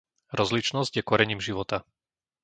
Rozličnosť 0.39 0.93
je 0.97 1.03
korením 1.09 1.37
života. 1.47 1.77